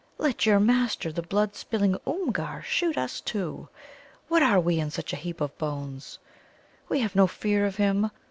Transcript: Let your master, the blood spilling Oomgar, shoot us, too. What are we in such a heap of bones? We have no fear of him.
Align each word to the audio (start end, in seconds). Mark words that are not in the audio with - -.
Let 0.17 0.47
your 0.47 0.59
master, 0.59 1.11
the 1.11 1.21
blood 1.21 1.55
spilling 1.55 1.95
Oomgar, 2.07 2.63
shoot 2.63 2.97
us, 2.97 3.21
too. 3.21 3.69
What 4.29 4.41
are 4.41 4.59
we 4.59 4.79
in 4.79 4.89
such 4.89 5.13
a 5.13 5.15
heap 5.15 5.39
of 5.39 5.55
bones? 5.59 6.17
We 6.89 7.01
have 7.01 7.15
no 7.15 7.27
fear 7.27 7.67
of 7.67 7.75
him. 7.75 8.09